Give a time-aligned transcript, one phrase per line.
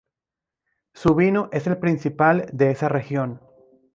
[0.95, 3.39] Su vino es el principal de esa región.